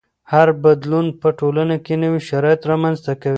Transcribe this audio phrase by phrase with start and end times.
[0.31, 3.29] هر بدلون په ټولنه کې نوي شرایط رامنځته کوي.